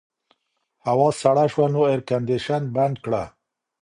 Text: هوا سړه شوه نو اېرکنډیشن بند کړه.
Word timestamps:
هوا 0.87 1.09
سړه 1.21 1.45
شوه 1.53 1.67
نو 1.73 1.81
اېرکنډیشن 1.91 2.61
بند 2.75 2.95
کړه. 3.05 3.23